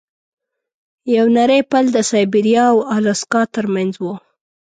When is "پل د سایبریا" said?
1.71-2.63